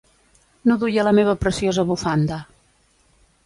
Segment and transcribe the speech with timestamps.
[0.71, 2.43] No duia la meva preciosa bufanda.